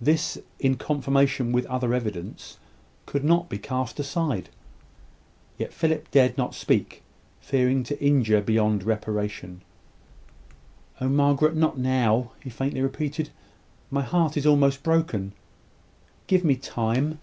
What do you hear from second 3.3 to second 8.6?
be cast aside. Yet Philip dared not speak, fearing to injure